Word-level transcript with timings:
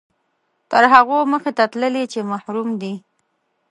تر 0.71 0.83
هغو 0.93 1.17
مخته 1.31 1.65
تللي 1.73 2.03
چې 2.11 2.19
محروم 2.31 2.69
دي. 2.81 2.93